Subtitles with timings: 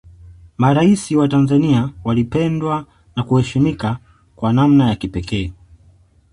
[0.57, 3.99] maraisi wa tanzania walipendwa na kuheshimika
[4.35, 5.53] kwa namna ya kipekee